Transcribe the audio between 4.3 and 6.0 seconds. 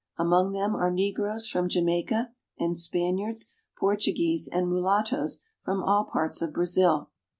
and mulattoes from